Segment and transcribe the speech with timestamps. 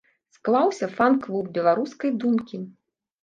[0.35, 2.63] Склаўся фан-клуб беларускай думкі.